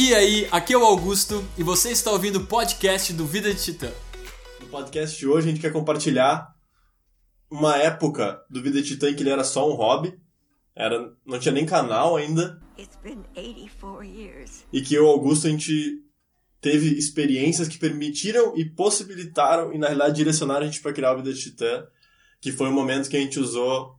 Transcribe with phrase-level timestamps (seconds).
[0.00, 3.60] E aí, aqui é o Augusto e você está ouvindo o podcast do Vida de
[3.60, 3.90] Titã.
[4.60, 6.54] No podcast de hoje a gente quer compartilhar
[7.50, 10.16] uma época do Vida de Titã em que ele era só um hobby,
[10.72, 14.64] era, não tinha nem canal ainda, It's been 84 years.
[14.72, 16.00] e que eu e o Augusto a gente
[16.60, 21.16] teve experiências que permitiram e possibilitaram e na realidade direcionaram a gente para criar o
[21.16, 21.84] Vida de Titã,
[22.40, 23.96] que foi um momento que a gente usou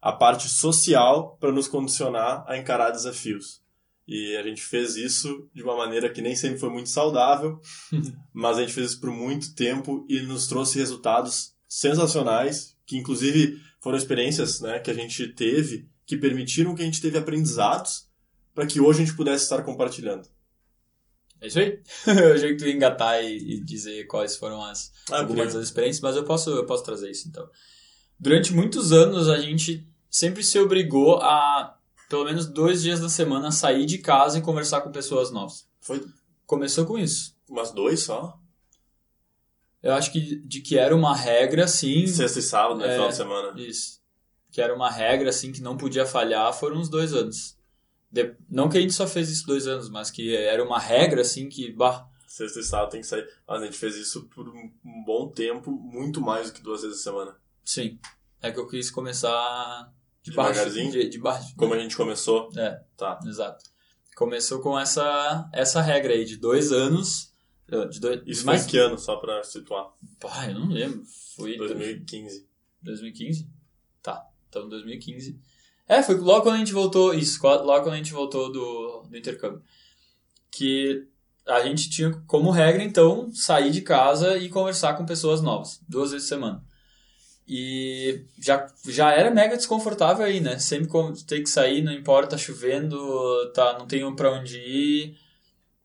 [0.00, 3.60] a parte social para nos condicionar a encarar desafios.
[4.06, 7.60] E a gente fez isso de uma maneira que nem sempre foi muito saudável,
[8.32, 13.60] mas a gente fez isso por muito tempo e nos trouxe resultados sensacionais, que inclusive
[13.80, 18.08] foram experiências né, que a gente teve que permitiram que a gente teve aprendizados
[18.54, 20.28] para que hoje a gente pudesse estar compartilhando.
[21.40, 21.80] É isso aí?
[22.06, 25.64] eu achei que tu ia engatar e, e dizer quais foram as, Ah, algumas das
[25.64, 27.48] experiências, mas eu posso, eu posso trazer isso então.
[28.18, 31.76] Durante muitos anos a gente sempre se obrigou a,
[32.12, 35.66] pelo menos dois dias da semana, sair de casa e conversar com pessoas novas.
[35.80, 36.04] Foi
[36.44, 37.34] Começou com isso.
[37.48, 38.38] umas dois só?
[39.82, 42.06] Eu acho que de que era uma regra, sim.
[42.06, 42.88] Sexta e sábado, né?
[42.88, 42.92] É.
[42.92, 43.60] Final de semana.
[43.60, 44.00] Isso.
[44.50, 47.56] Que era uma regra, assim, que não podia falhar, foram uns dois anos.
[48.10, 51.22] De- Não que a gente só fez isso dois anos, mas que era uma regra,
[51.22, 53.26] assim, que, bah, Sexta e sábado tem que sair.
[53.48, 56.82] Mas a gente fez isso por um um bom tempo, muito mais do que duas
[56.82, 57.34] vezes a semana.
[57.64, 57.98] sim.
[58.42, 59.90] É que eu quis começar
[60.22, 60.70] de baixo.
[60.70, 61.54] De, de baixo.
[61.56, 63.18] Como a gente começou, É, tá.
[63.26, 63.64] exato.
[64.16, 67.32] Começou com essa, essa regra aí, de dois anos.
[67.70, 69.86] eh, De dois, Isso mais foi em que ano, só pra situar?
[70.20, 71.02] Pá, eu não lembro.
[71.36, 72.46] Foi 2015.
[72.82, 73.48] 2015?
[74.02, 75.38] Tá, então 2015.
[75.88, 79.16] É, foi logo quando a gente voltou, isso, logo quando a gente voltou do, do
[79.16, 79.62] intercâmbio.
[80.50, 81.06] Que
[81.46, 86.12] a gente tinha como regra, então, sair de casa e conversar com pessoas novas, duas
[86.12, 86.64] vezes por semana.
[87.46, 90.58] E já, já era mega desconfortável aí, né?
[90.58, 90.88] Sempre
[91.26, 92.96] ter que sair, não importa, tá chovendo,
[93.52, 95.16] tá, não tenho pra onde ir.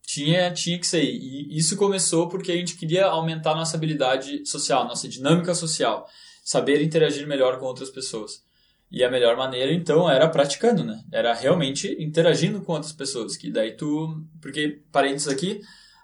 [0.02, 1.18] Tinha, tinha que sair.
[1.18, 6.08] E isso começou porque a gente queria aumentar nossa habilidade social, nossa dinâmica social
[6.42, 8.42] saber interagir melhor com outras pessoas.
[8.90, 11.02] E a melhor maneira, então, era praticando, né?
[11.12, 13.36] Era realmente interagindo com outras pessoas.
[13.36, 14.24] Que daí tu...
[14.40, 15.60] Porque, parênteses aqui,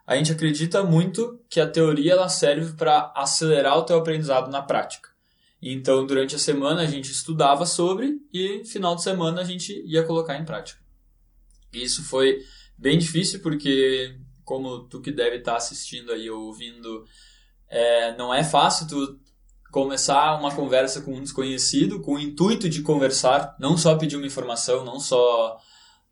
[0.06, 4.60] a gente acredita muito que a teoria ela serve para acelerar o teu aprendizado na
[4.60, 5.13] prática.
[5.66, 10.04] Então, durante a semana, a gente estudava sobre e, final de semana, a gente ia
[10.04, 10.78] colocar em prática.
[11.72, 12.38] Isso foi
[12.76, 14.14] bem difícil porque,
[14.44, 17.06] como tu que deve estar assistindo aí ou ouvindo,
[17.66, 19.18] é, não é fácil tu
[19.72, 24.26] começar uma conversa com um desconhecido com o intuito de conversar, não só pedir uma
[24.26, 25.58] informação, não só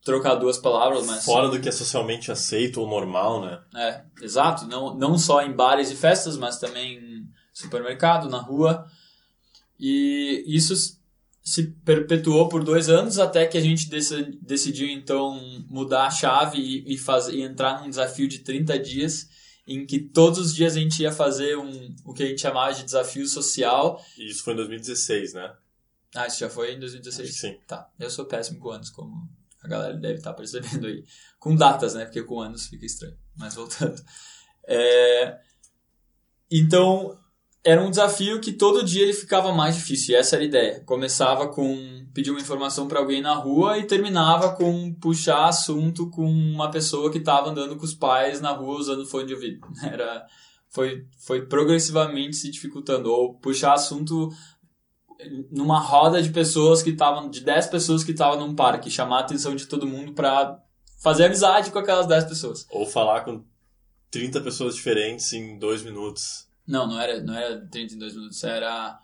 [0.03, 3.61] trocar duas palavras, mas Fora do que é socialmente aceito ou normal, né?
[3.77, 8.87] é, exato, não, não só em bares e festas, mas também em supermercado, na rua.
[9.85, 10.73] E isso
[11.43, 15.35] se perpetuou por dois anos até que a gente deci- decidiu então
[15.69, 19.29] mudar a chave e, e, fazer, e entrar num desafio de 30 dias
[19.67, 22.73] em que todos os dias a gente ia fazer um, o que a gente chamava
[22.73, 24.01] de desafio social.
[24.17, 25.53] E isso foi em 2016, né?
[26.15, 27.29] Ah, isso já foi em Acho 2016?
[27.31, 27.59] que sim.
[27.67, 29.29] Tá, eu sou péssimo com anos, como
[29.63, 31.05] a galera deve estar percebendo aí.
[31.41, 32.05] Com datas, né?
[32.05, 33.17] Porque com anos fica estranho.
[33.37, 34.01] Mas voltando.
[34.69, 35.41] É,
[36.51, 37.19] Então,
[37.65, 40.15] era um desafio que todo dia ele ficava mais difícil.
[40.15, 40.81] E essa era a ideia.
[40.81, 46.25] Começava com pedir uma informação para alguém na rua e terminava com puxar assunto com
[46.25, 49.61] uma pessoa que estava andando com os pais na rua usando fone de ouvido.
[49.83, 50.27] Era,
[50.71, 53.11] foi, foi progressivamente se dificultando.
[53.11, 54.31] Ou puxar assunto
[55.53, 59.21] numa roda de pessoas que estavam, de 10 pessoas que estavam num parque, chamar a
[59.21, 60.59] atenção de todo mundo pra
[61.01, 62.67] fazer amizade com aquelas 10 pessoas.
[62.71, 63.45] Ou falar com
[64.11, 66.51] 30 pessoas diferentes em dois minutos.
[66.67, 68.99] Não, não era, não era 32 minutos, era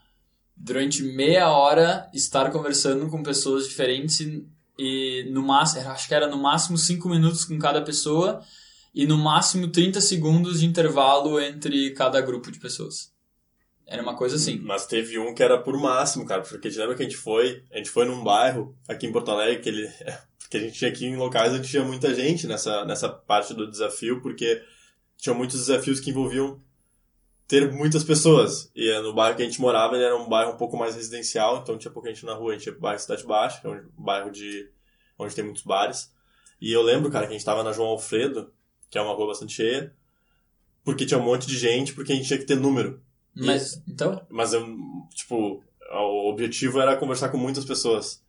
[0.56, 4.20] durante meia hora estar conversando com pessoas diferentes
[4.78, 8.42] e, no máximo, acho que era no máximo 5 minutos com cada pessoa
[8.94, 13.12] e no máximo 30 segundos de intervalo entre cada grupo de pessoas.
[13.86, 14.58] Era uma coisa assim.
[14.58, 17.64] Mas teve um que era por máximo, cara, porque te lembra que a gente foi,
[17.72, 19.88] a gente foi num bairro aqui em Porto Alegre, que ele,
[20.38, 23.70] porque a gente tinha aqui em locais onde tinha muita gente nessa, nessa parte do
[23.70, 24.62] desafio, porque
[25.16, 26.60] tinha muitos desafios que envolviam
[27.48, 28.70] ter muitas pessoas.
[28.76, 30.94] E eh, no bairro que a gente morava, ele era um bairro um pouco mais
[30.94, 33.66] residencial, então tinha pouca gente na rua, a gente ia pro bairro Cidade Baixa, que
[33.66, 34.70] é um bairro de
[35.18, 36.12] onde tem muitos bares.
[36.60, 38.52] E eu lembro, cara, que a gente tava na João Alfredo,
[38.90, 39.94] que é uma rua bastante cheia,
[40.84, 43.02] porque tinha um monte de gente, porque a gente tinha que ter número.
[43.34, 44.66] Mas, então, Mas eu,
[45.14, 48.22] tipo, o objetivo era conversar com muitas pessoas.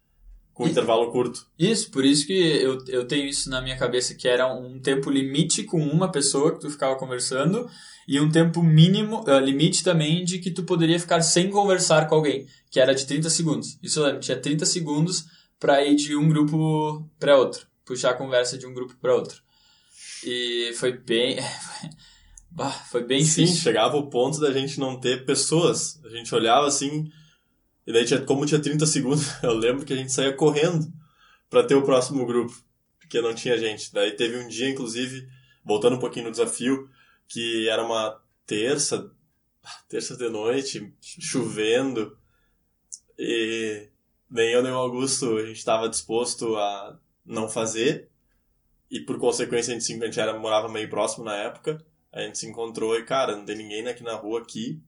[0.59, 1.47] Com E- intervalo curto.
[1.57, 5.09] Isso, por isso que eu, eu tenho isso na minha cabeça, que era um tempo
[5.09, 7.65] limite com uma pessoa que tu ficava conversando
[8.05, 12.15] e um tempo mínimo, eh, limite também de que tu poderia ficar sem conversar com
[12.15, 13.77] alguém, que era de 30 segundos.
[13.81, 15.23] Isso eu lembro, tinha 30 segundos
[15.57, 19.41] pra ir de um grupo pra outro, puxar a conversa de um grupo pra outro.
[20.25, 21.37] E foi bem.
[22.51, 23.61] Bah, foi bem Sim, difícil.
[23.63, 25.99] chegava o ponto da gente não ter pessoas.
[26.03, 27.07] A gente olhava assim,
[27.89, 30.93] e daí tinha, como tinha 30 segundos, eu lembro que a gente saía correndo
[31.49, 32.55] pra ter o próximo grupo,
[32.99, 33.91] porque não tinha gente.
[33.91, 35.27] Daí teve um dia, inclusive,
[35.65, 36.87] voltando um pouquinho no desafio,
[37.27, 39.11] que era uma terça,
[39.87, 42.15] terça de noite, chovendo,
[43.17, 43.89] e
[44.29, 48.07] nem eu nem o Augusto a gente estava disposto a não fazer,
[48.91, 52.21] e por consequência a gente, se- a gente era, morava meio próximo na época, a
[52.21, 54.79] gente se encontrou e, cara, não tem ninguém aqui na rua aqui.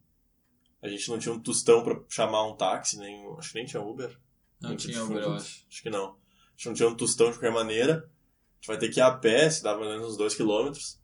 [0.82, 3.82] A gente não tinha um tostão pra chamar um táxi, nem, acho que nem tinha
[3.82, 4.18] Uber.
[4.60, 5.66] Não tinha Uber, eu acho.
[5.70, 6.10] Acho que não.
[6.10, 6.16] A
[6.56, 7.94] gente não tinha um tostão de qualquer maneira.
[7.94, 10.36] A gente vai ter que ir a pé, se dá mais ou menos uns 2
[10.36, 11.00] quilômetros,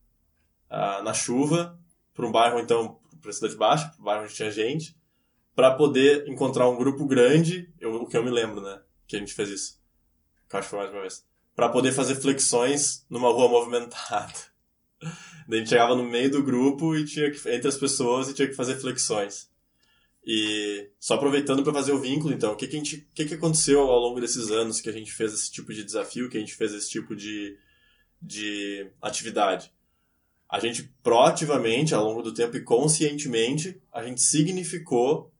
[0.69, 1.79] ah, na chuva,
[2.13, 4.97] para um bairro, então, pra Cidade Baixa, pro bairro onde tinha gente,
[5.55, 9.19] para poder encontrar um grupo grande, eu, o que eu me lembro, né, que a
[9.19, 9.81] gente fez isso.
[10.51, 11.25] Eu acho que foi mais uma vez.
[11.55, 14.33] Para poder fazer flexões numa rua movimentada.
[15.47, 18.33] Daí a gente chegava no meio do grupo e tinha que, entre as pessoas e
[18.33, 19.49] tinha que fazer flexões.
[20.29, 23.35] E só aproveitando para fazer o vínculo, então, o que, que, a gente, que, que
[23.35, 26.39] aconteceu ao longo desses anos que a gente fez esse tipo de desafio, que a
[26.41, 27.57] gente fez esse tipo de,
[28.21, 29.71] de atividade?
[30.49, 35.33] A gente proativamente, ao longo do tempo e conscientemente, a gente significou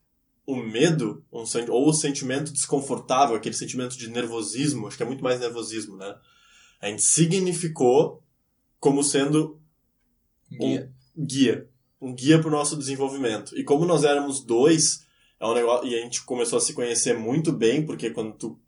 [0.45, 5.23] o medo um, ou o sentimento desconfortável, aquele sentimento de nervosismo, acho que é muito
[5.23, 6.15] mais nervosismo, né?
[6.79, 8.23] A gente significou
[8.79, 9.59] como sendo
[10.49, 10.93] Guia.
[11.17, 11.69] um guia.
[12.01, 13.57] Um guia para o nosso desenvolvimento.
[13.57, 15.05] E como nós éramos dois,
[15.39, 18.59] é um negócio, e a gente começou a se conhecer muito bem, porque quando tu,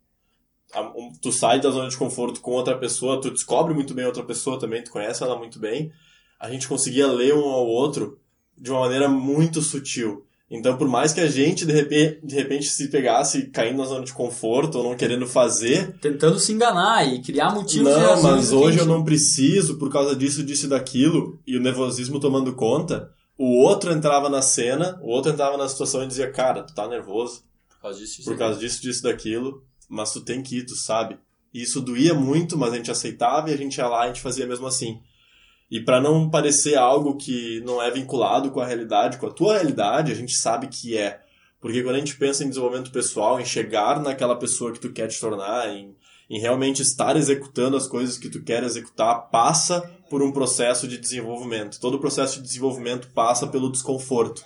[0.74, 4.04] a- um- tu sai da zona de conforto com outra pessoa, tu descobre muito bem
[4.06, 5.92] outra pessoa também, tu conhece ela muito bem,
[6.38, 8.18] a gente conseguia ler um ao outro
[8.58, 10.24] de uma maneira muito sutil.
[10.52, 14.04] Então, por mais que a gente, de repente, de repente se pegasse caindo na zona
[14.04, 18.78] de conforto ou não querendo fazer, Tentando se enganar e criar motivos não, mas hoje
[18.78, 23.12] eu gente- não preciso por causa disso, disso e daquilo, e o nervosismo tomando conta,
[23.42, 26.86] o outro entrava na cena, o outro entrava na situação e dizia, cara, tu tá
[26.86, 30.66] nervoso Por causa disso, por isso causa disso, disso daquilo, mas tu tem que ir,
[30.66, 31.18] tu sabe.
[31.54, 34.06] E isso doía muito, mas a gente aceitava e a gente ia lá e a
[34.08, 35.00] gente fazia mesmo assim.
[35.70, 39.54] E pra não parecer algo que não é vinculado com a realidade, com a tua
[39.54, 41.22] realidade, a gente sabe que é.
[41.62, 45.08] Porque quando a gente pensa em desenvolvimento pessoal, em chegar naquela pessoa que tu quer
[45.08, 45.96] te tornar, em,
[46.28, 50.98] em realmente estar executando as coisas que tu quer executar, passa por um processo de
[50.98, 51.78] desenvolvimento.
[51.78, 54.42] Todo processo de desenvolvimento passa pelo desconforto.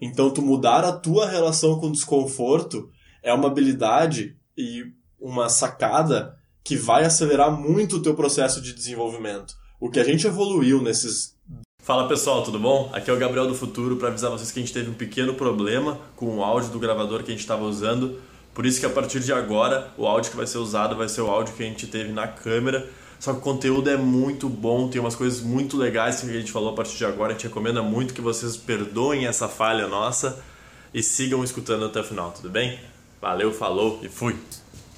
[0.00, 2.88] Então, tu mudar a tua relação com o desconforto
[3.22, 4.82] é uma habilidade e
[5.20, 6.34] uma sacada
[6.64, 9.54] que vai acelerar muito o teu processo de desenvolvimento.
[9.78, 11.36] O que a gente evoluiu nesses.
[11.82, 12.88] Fala pessoal, tudo bom?
[12.94, 15.34] Aqui é o Gabriel do Futuro para avisar vocês que a gente teve um pequeno
[15.34, 18.18] problema com o áudio do gravador que a gente estava usando.
[18.54, 21.20] Por isso que a partir de agora o áudio que vai ser usado vai ser
[21.20, 22.88] o áudio que a gente teve na câmera.
[23.24, 26.52] Só que o conteúdo é muito bom, tem umas coisas muito legais que a gente
[26.52, 27.30] falou a partir de agora.
[27.30, 30.44] A gente recomenda muito que vocês perdoem essa falha nossa
[30.92, 32.78] e sigam escutando até o final, tudo bem?
[33.22, 34.36] Valeu, falou e fui!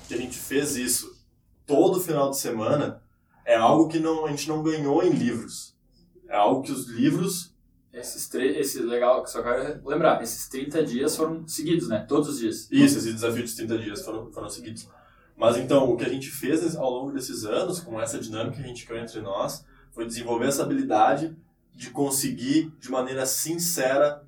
[0.09, 1.17] Que a gente fez isso
[1.65, 3.01] todo final de semana
[3.45, 5.77] é algo que não, a gente não ganhou em livros.
[6.29, 7.55] É algo que os livros.
[7.93, 12.05] Esses três, esse legal, só quero lembrar, esses 30 dias foram seguidos, né?
[12.09, 12.69] Todos os dias.
[12.73, 14.89] Isso, esse desafio de 30 dias foram, foram seguidos.
[15.37, 18.63] Mas então, o que a gente fez ao longo desses anos, com essa dinâmica que
[18.63, 21.37] a gente criou entre nós, foi desenvolver essa habilidade
[21.75, 24.25] de conseguir, de maneira sincera,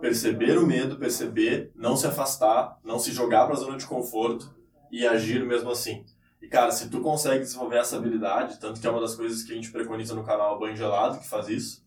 [0.00, 4.54] perceber o medo, perceber, não se afastar, não se jogar para a zona de conforto
[4.90, 6.04] e agir mesmo assim.
[6.40, 9.52] E cara, se tu consegue desenvolver essa habilidade, tanto que é uma das coisas que
[9.52, 11.84] a gente preconiza no canal Banho Gelado, que faz isso,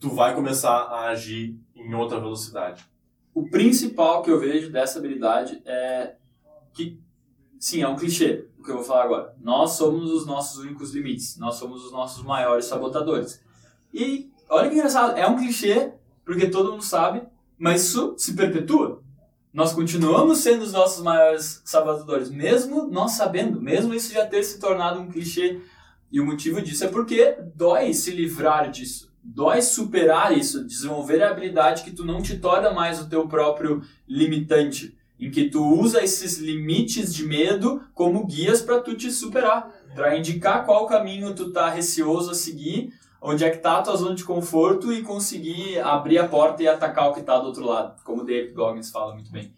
[0.00, 2.84] tu vai começar a agir em outra velocidade.
[3.34, 6.16] O principal que eu vejo dessa habilidade é
[6.74, 7.00] que,
[7.62, 9.36] sim, é um clichê, o que eu vou falar agora.
[9.40, 13.40] Nós somos os nossos únicos limites, nós somos os nossos maiores sabotadores.
[13.94, 15.92] E olha que engraçado, é um clichê,
[16.24, 17.22] porque todo mundo sabe,
[17.56, 19.00] mas isso se perpetua.
[19.54, 24.58] Nós continuamos sendo os nossos maiores sabotadores, mesmo nós sabendo, mesmo isso já ter se
[24.58, 25.60] tornado um clichê.
[26.10, 29.12] E o motivo disso é porque dói se livrar disso.
[29.22, 33.82] Dói superar isso, desenvolver a habilidade que tu não te torna mais o teu próprio
[34.08, 39.70] limitante, em que tu usa esses limites de medo como guias para tu te superar,
[39.94, 43.94] para indicar qual caminho tu tá receoso a seguir, onde é que tá a tua
[43.94, 47.64] zona de conforto e conseguir abrir a porta e atacar o que tá do outro
[47.64, 49.54] lado, como o David Goggins fala muito bem.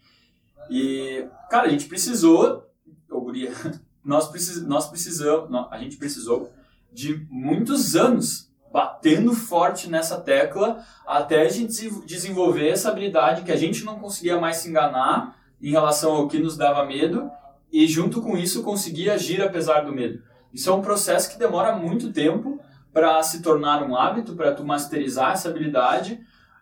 [0.68, 2.70] E, cara, a gente precisou,
[3.10, 3.50] ô guria,
[4.04, 6.52] nós, precis, nós precisamos, a gente precisou
[6.92, 13.56] de muitos anos batendo forte nessa tecla até a gente desenvolver essa habilidade que a
[13.56, 17.30] gente não conseguia mais se enganar em relação ao que nos dava medo
[17.72, 20.22] e junto com isso conseguir agir apesar do medo.
[20.52, 22.60] Isso é um processo que demora muito tempo
[22.92, 26.20] para se tornar um hábito, para tu masterizar essa habilidade.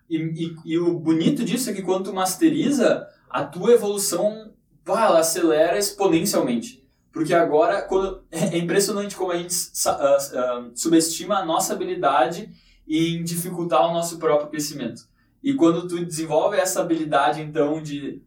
[0.09, 4.53] E, e, e, o bonito disso é que quando tu masteriza, a tua evolução
[4.85, 6.87] pá, ela acelera exponencialmente.
[7.13, 12.53] Porque agora quando, é impressionante como a gente uh, uh, subestima a nossa habilidade
[12.87, 15.03] em dificultar o nosso próprio crescimento.
[15.43, 18.23] E quando tu desenvolve essa habilidade, então, de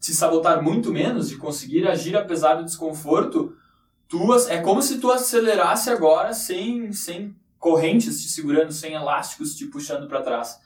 [0.00, 3.56] te sabotar muito menos, de conseguir agir apesar do desconforto,
[4.08, 9.66] tu, é como se tu acelerasse agora sem, sem correntes te segurando, sem elásticos te
[9.66, 10.60] puxando para trás.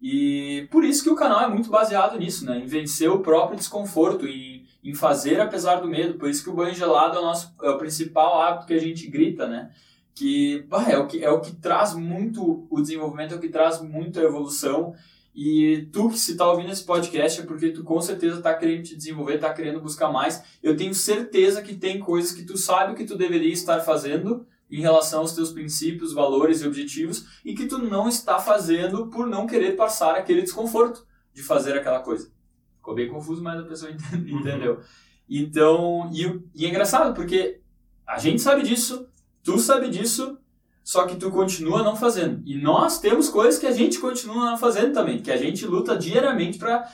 [0.00, 2.58] E por isso que o canal é muito baseado nisso, né?
[2.58, 6.14] Em vencer o próprio desconforto, em, em fazer apesar do medo.
[6.14, 8.80] Por isso que o banho gelado é o nosso é o principal hábito que a
[8.80, 9.70] gente grita, né?
[10.14, 13.48] Que bah, é, o que é o que traz muito o desenvolvimento, é o que
[13.48, 14.94] traz muito a evolução
[15.38, 18.84] e tu que se está ouvindo esse podcast é porque tu com certeza está querendo
[18.84, 20.42] te desenvolver, está querendo buscar mais.
[20.62, 24.80] Eu tenho certeza que tem coisas que tu sabe que tu deveria estar fazendo em
[24.80, 29.46] relação aos teus princípios, valores e objetivos e que tu não está fazendo por não
[29.46, 32.32] querer passar aquele desconforto de fazer aquela coisa.
[32.78, 34.80] Ficou bem confuso, mas a pessoa entendeu.
[35.28, 36.22] Então, e,
[36.54, 37.60] e é engraçado porque
[38.06, 39.06] a gente sabe disso,
[39.42, 40.38] tu sabe disso,
[40.86, 42.40] só que tu continua não fazendo.
[42.46, 45.96] E nós temos coisas que a gente continua não fazendo também, que a gente luta
[45.98, 46.88] diariamente para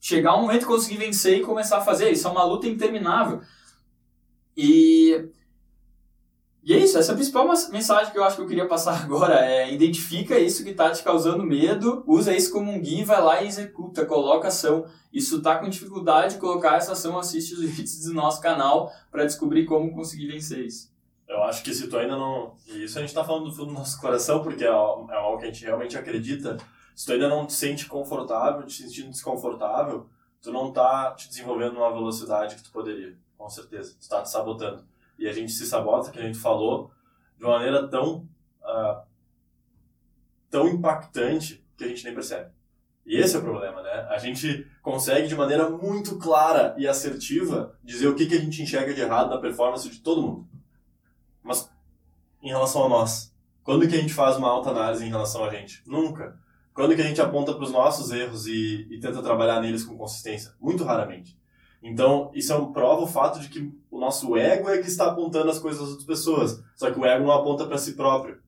[0.00, 2.10] chegar um momento conseguir vencer e começar a fazer.
[2.10, 3.42] Isso é uma luta interminável.
[4.56, 5.28] E
[6.64, 9.04] e é isso, essa é a principal mensagem que eu acho que eu queria passar
[9.04, 13.22] agora é identifica isso que está te causando medo, usa isso como um guia, vai
[13.22, 14.86] lá e executa, coloca ação.
[15.12, 19.26] Isso está com dificuldade de colocar essa ação, assiste os vídeos do nosso canal para
[19.26, 20.95] descobrir como conseguir vencer isso.
[21.36, 22.56] Eu acho que se tu ainda não.
[22.66, 25.38] E isso a gente está falando do fundo do nosso coração, porque é, é algo
[25.38, 26.56] que a gente realmente acredita.
[26.94, 30.08] Se tu ainda não te sente confortável, te sentindo desconfortável,
[30.40, 33.94] tu não tá te desenvolvendo numa velocidade que tu poderia, com certeza.
[34.00, 34.82] Tu tá te sabotando.
[35.18, 36.90] E a gente se sabota, que a gente falou,
[37.36, 38.26] de uma maneira tão.
[38.62, 39.06] Uh,
[40.48, 42.50] tão impactante que a gente nem percebe.
[43.04, 44.06] E esse é o problema, né?
[44.08, 48.62] A gente consegue de maneira muito clara e assertiva dizer o que, que a gente
[48.62, 50.55] enxerga de errado na performance de todo mundo.
[51.46, 51.70] Mas
[52.42, 55.50] em relação a nós, quando que a gente faz uma alta análise em relação a
[55.50, 55.82] gente?
[55.86, 56.38] Nunca.
[56.74, 59.96] Quando que a gente aponta para os nossos erros e, e, tenta trabalhar neles com
[59.96, 60.52] consistência?
[60.60, 61.38] Muito raramente.
[61.82, 65.06] Então, isso é um prova o fato de que o nosso ego é que está
[65.06, 66.62] apontando as coisas das outras pessoas.
[66.74, 68.38] Só que o ego não aponta para si próprio.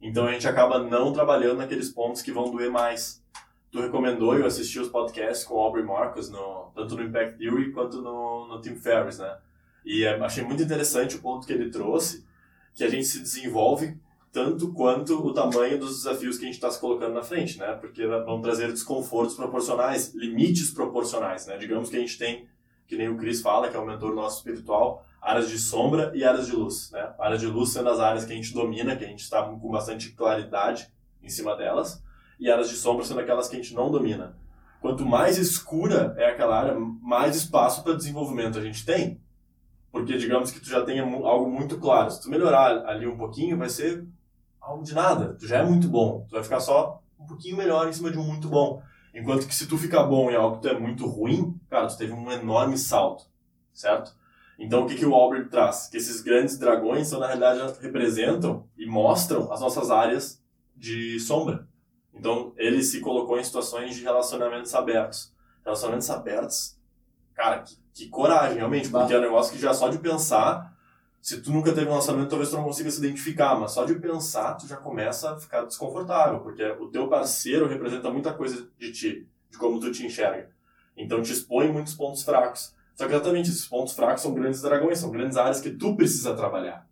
[0.00, 3.22] Então, a gente acaba não trabalhando naqueles pontos que vão doer mais.
[3.70, 7.72] Tu recomendou, eu assisti os podcasts com o Aubrey Marcus, no, tanto no Impact Theory
[7.72, 9.38] quanto no, no Tim Ferriss, né?
[9.84, 12.26] E é, achei muito interessante o ponto que ele trouxe,
[12.74, 13.98] que a gente se desenvolve
[14.32, 17.72] tanto quanto o tamanho dos desafios que a gente está se colocando na frente, né?
[17.72, 21.56] Porque vão trazer desconfortos proporcionais, limites proporcionais, né?
[21.58, 22.46] Digamos que a gente tem,
[22.86, 26.24] que nem o Chris fala, que é o mentor nosso espiritual, áreas de sombra e
[26.24, 27.12] áreas de luz, né?
[27.18, 29.70] Áreas de luz sendo as áreas que a gente domina, que a gente está com
[29.70, 30.88] bastante claridade
[31.22, 32.02] em cima delas,
[32.38, 34.38] e áreas de sombra sendo aquelas que a gente não domina.
[34.80, 39.20] Quanto mais escura é aquela área, mais espaço para desenvolvimento a gente tem.
[39.90, 42.10] Porque digamos que tu já tenha algo muito claro.
[42.10, 44.06] Se tu melhorar ali um pouquinho, vai ser
[44.60, 45.34] algo de nada.
[45.34, 46.24] Tu já é muito bom.
[46.28, 48.82] Tu vai ficar só um pouquinho melhor em cima de um muito bom.
[49.12, 51.98] Enquanto que se tu ficar bom em algo que tu é muito ruim, cara, tu
[51.98, 53.24] teve um enorme salto,
[53.72, 54.14] certo?
[54.58, 55.88] Então o que, que o Albert traz?
[55.88, 60.40] Que esses grandes dragões são, na realidade, representam e mostram as nossas áreas
[60.76, 61.66] de sombra.
[62.14, 65.34] Então ele se colocou em situações de relacionamentos abertos.
[65.64, 66.78] Relacionamentos abertos,
[67.34, 70.76] cara, que que coragem, realmente, porque é um negócio que já só de pensar,
[71.20, 73.94] se tu nunca teve um lançamento, talvez tu não consiga se identificar, mas só de
[73.96, 78.92] pensar, tu já começa a ficar desconfortável, porque o teu parceiro representa muita coisa de
[78.92, 80.50] ti, de como tu te enxerga.
[80.96, 82.74] Então te expõe muitos pontos fracos.
[82.94, 86.34] Só que exatamente esses pontos fracos são grandes dragões, são grandes áreas que tu precisa
[86.34, 86.88] trabalhar.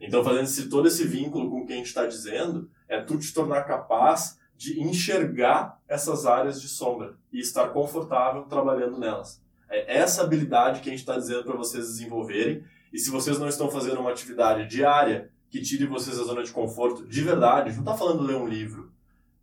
[0.00, 3.18] Então, fazendo esse, todo esse vínculo com o que a gente está dizendo, é tu
[3.18, 9.42] te tornar capaz de enxergar essas áreas de sombra e estar confortável trabalhando nelas.
[9.74, 12.64] É essa habilidade que a gente está dizendo para vocês desenvolverem.
[12.92, 16.52] E se vocês não estão fazendo uma atividade diária que tire vocês da zona de
[16.52, 18.92] conforto de verdade, não está falando ler um livro.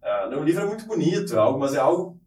[0.01, 2.19] Uh, ler um livro é muito bonito, é algo, mas é algo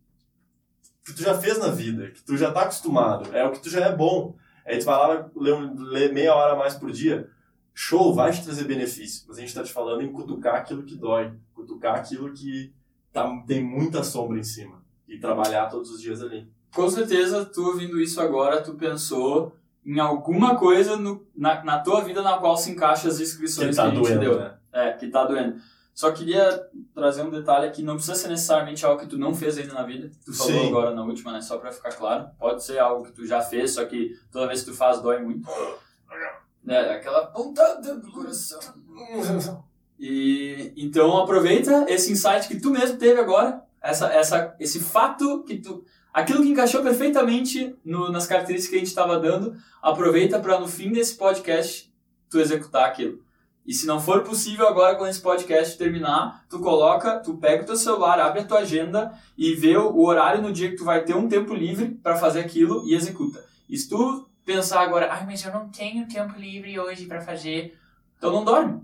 [1.05, 3.69] que tu já fez na vida, que tu já está acostumado, é o que tu
[3.69, 4.37] já é bom.
[4.67, 7.29] Aí tu vai lá ler, ler meia hora a mais por dia,
[7.75, 9.25] show, vai te trazer benefício.
[9.29, 12.73] Mas a gente está te falando em cutucar aquilo que dói, cutucar aquilo que
[13.13, 17.67] tá, tem muita sombra em cima e trabalhar todos os dias ali com certeza tu
[17.67, 22.57] ouvindo isso agora, tu pensou em alguma coisa no, na, na tua vida na qual
[22.57, 24.39] se encaixa as inscrições que, tá que a gente doendo, deu.
[24.39, 24.55] Né?
[24.73, 25.57] É, que tá doendo.
[25.95, 26.61] Só queria
[26.93, 29.85] trazer um detalhe aqui, não precisa ser necessariamente algo que tu não fez ainda na
[29.85, 30.11] vida.
[30.25, 30.69] Tu falou Sim.
[30.69, 31.41] agora na última, né?
[31.41, 32.29] Só pra ficar claro.
[32.37, 35.21] Pode ser algo que tu já fez, só que toda vez que tu faz dói
[35.21, 35.49] muito.
[36.65, 36.81] né?
[36.97, 38.59] Aquela pontada do coração.
[39.97, 45.59] E então aproveita esse insight que tu mesmo teve agora, essa, essa, esse fato que
[45.59, 50.61] tu, aquilo que encaixou perfeitamente no, nas características que a gente estava dando, aproveita para
[50.61, 51.93] no fim desse podcast
[52.31, 53.21] tu executar aquilo.
[53.67, 57.67] E se não for possível agora quando esse podcast terminar, tu coloca, tu pega o
[57.67, 61.03] teu celular, abre a tua agenda e vê o horário no dia que tu vai
[61.03, 63.43] ter um tempo livre para fazer aquilo e executa.
[63.69, 67.77] E se tu pensar agora, ai, mas eu não tenho tempo livre hoje para fazer,
[68.17, 68.83] então não dorme.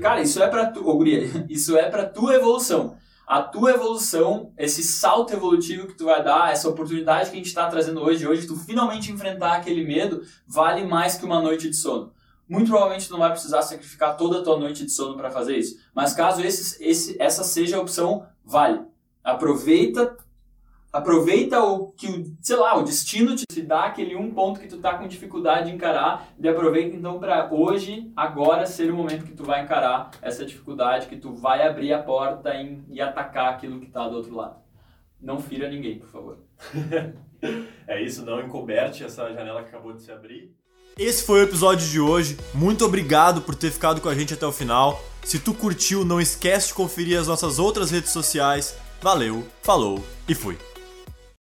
[0.00, 2.96] Cara, isso é para tu, oh, guria, isso é para tua evolução.
[3.26, 7.48] A tua evolução, esse salto evolutivo que tu vai dar, essa oportunidade que a gente
[7.48, 11.74] está trazendo hoje, hoje tu finalmente enfrentar aquele medo, vale mais que uma noite de
[11.74, 12.12] sono.
[12.48, 15.56] Muito provavelmente tu não vai precisar sacrificar toda a tua noite de sono para fazer
[15.56, 15.76] isso.
[15.92, 18.80] Mas caso esse, esse, essa seja a opção, vale.
[19.24, 20.16] Aproveita
[20.96, 24.78] aproveita o que o, sei lá, o destino te dá aquele um ponto que tu
[24.78, 29.34] tá com dificuldade de encarar e aproveita então para hoje, agora ser o momento que
[29.34, 33.80] tu vai encarar essa dificuldade, que tu vai abrir a porta e, e atacar aquilo
[33.80, 34.56] que tá do outro lado.
[35.20, 36.38] Não fira ninguém, por favor.
[37.86, 40.54] é isso, não encoberte essa janela que acabou de se abrir.
[40.98, 42.38] Esse foi o episódio de hoje.
[42.54, 45.02] Muito obrigado por ter ficado com a gente até o final.
[45.22, 48.76] Se tu curtiu, não esquece de conferir as nossas outras redes sociais.
[49.02, 50.56] Valeu, falou e fui.